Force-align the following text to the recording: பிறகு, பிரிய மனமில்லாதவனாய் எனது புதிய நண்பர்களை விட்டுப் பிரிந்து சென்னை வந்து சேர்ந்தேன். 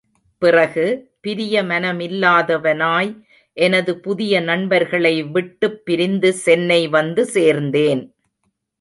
பிறகு, 0.37 1.11
பிரிய 1.21 1.63
மனமில்லாதவனாய் 1.63 3.21
எனது 3.53 3.99
புதிய 3.99 4.41
நண்பர்களை 4.41 5.23
விட்டுப் 5.23 5.85
பிரிந்து 5.85 6.33
சென்னை 6.33 6.87
வந்து 6.87 7.29
சேர்ந்தேன். 7.33 8.11